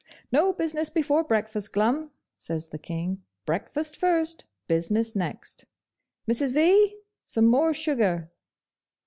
[0.31, 5.65] 'No business before breakfast, Glum!' says the King.' Breakfast first, business next.
[6.27, 6.55] Mrs.
[6.55, 8.31] V., some more sugar!